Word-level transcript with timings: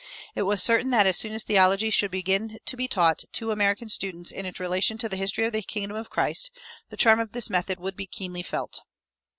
It 0.33 0.41
was 0.49 0.63
certain 0.63 0.89
that 0.89 1.05
as 1.05 1.15
soon 1.15 1.31
as 1.31 1.43
theology 1.43 1.91
should 1.91 2.09
begin 2.09 2.57
to 2.65 2.75
be 2.75 2.87
taught 2.87 3.23
to 3.33 3.51
American 3.51 3.87
students 3.87 4.31
in 4.31 4.47
its 4.47 4.59
relation 4.59 4.97
to 4.97 5.07
the 5.07 5.15
history 5.15 5.45
of 5.45 5.53
the 5.53 5.61
kingdom 5.61 5.95
of 5.95 6.09
Christ, 6.09 6.49
the 6.89 6.97
charm 6.97 7.19
of 7.19 7.33
this 7.33 7.51
method 7.51 7.79
would 7.79 7.95
be 7.95 8.07
keenly 8.07 8.41
felt. 8.41 8.81